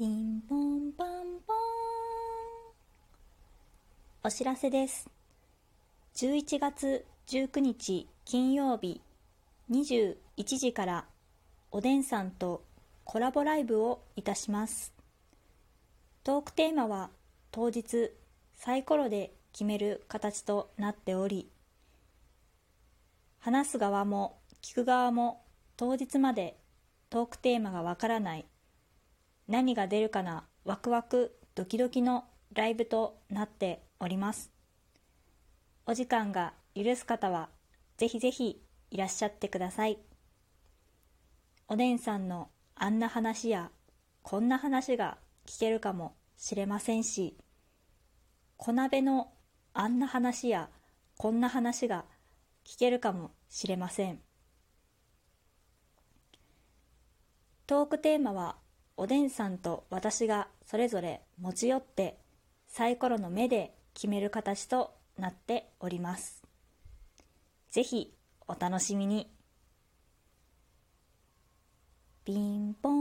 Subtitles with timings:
[0.00, 1.08] ピンポンパン
[1.46, 1.56] ポン。
[4.24, 5.10] お知らせです。
[6.14, 9.02] 11月19日金曜日
[9.70, 10.16] 21
[10.46, 11.04] 時から
[11.70, 12.62] おでんさんと
[13.04, 14.94] コラボライブをいたします。
[16.24, 17.10] トークテーマは
[17.50, 18.10] 当日
[18.54, 21.46] サイコロで決める形となっており、
[23.38, 25.42] 話す側も聞く側も
[25.76, 26.56] 当日まで
[27.10, 28.46] トークテーマがわからない
[29.50, 30.44] 何が出るかな？
[30.64, 32.22] ワクワクドキドキの
[32.54, 34.52] ライブとなっております。
[35.86, 37.48] お時間が許す方は
[37.96, 39.98] ぜひぜひいらっしゃってください。
[41.66, 43.72] おでんさんのあんな話や
[44.22, 47.36] こんな話が聞けるかもしれませんし
[48.56, 49.32] 小鍋の
[49.74, 50.68] あんな話や
[51.16, 52.04] こんな話が
[52.64, 54.20] 聞けるかもしれません。
[57.66, 58.54] トークテーマは
[59.00, 62.18] おでんさんと私がそれぞれ持ち寄って
[62.68, 66.42] サイコロの目で決める形となっております。
[67.70, 68.12] ぜひ
[68.46, 69.32] お楽しみに。
[72.26, 72.92] ピンポ